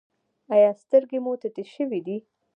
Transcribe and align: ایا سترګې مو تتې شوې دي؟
ایا 0.53 0.71
سترګې 0.81 1.19
مو 1.23 1.31
تتې 1.41 1.63
شوې 1.73 1.99
دي؟ 2.05 2.17